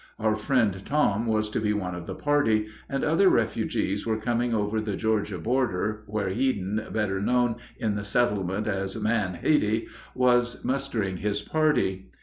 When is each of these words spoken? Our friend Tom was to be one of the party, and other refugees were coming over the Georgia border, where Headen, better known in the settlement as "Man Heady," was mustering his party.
Our 0.17 0.35
friend 0.35 0.83
Tom 0.83 1.27
was 1.27 1.47
to 1.51 1.59
be 1.59 1.73
one 1.73 1.93
of 1.93 2.07
the 2.07 2.15
party, 2.15 2.69
and 2.89 3.03
other 3.03 3.29
refugees 3.29 4.03
were 4.03 4.17
coming 4.17 4.51
over 4.51 4.81
the 4.81 4.95
Georgia 4.95 5.37
border, 5.37 6.01
where 6.07 6.33
Headen, 6.33 6.83
better 6.91 7.21
known 7.21 7.57
in 7.77 7.93
the 7.93 8.03
settlement 8.03 8.65
as 8.65 8.99
"Man 8.99 9.35
Heady," 9.35 9.85
was 10.15 10.65
mustering 10.65 11.17
his 11.17 11.43
party. 11.43 12.09